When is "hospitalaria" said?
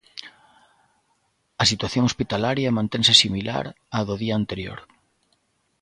2.09-2.75